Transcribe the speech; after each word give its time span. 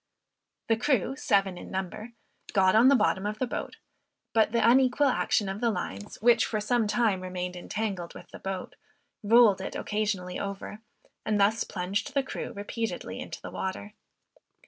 The 0.67 0.77
crew, 0.77 1.15
seven 1.15 1.59
in 1.59 1.69
number, 1.69 2.13
got 2.53 2.73
on 2.73 2.87
the 2.87 2.95
bottom 2.95 3.27
of 3.27 3.37
the 3.37 3.45
boat; 3.45 3.77
but 4.33 4.51
the 4.51 4.67
unequal 4.67 5.09
action 5.09 5.47
of 5.47 5.61
the 5.61 5.69
lines, 5.69 6.17
which 6.23 6.43
for 6.43 6.59
sometime 6.59 7.21
remained 7.21 7.55
entangled 7.55 8.15
with 8.15 8.31
the 8.31 8.39
boat, 8.39 8.73
rolled 9.21 9.61
it 9.61 9.75
occasionally 9.75 10.39
over, 10.39 10.79
and 11.23 11.39
thus 11.39 11.63
plunged 11.63 12.15
the 12.15 12.23
crew 12.23 12.51
repeatedly 12.51 13.19
into 13.19 13.39
the 13.43 13.51
water. 13.51 13.93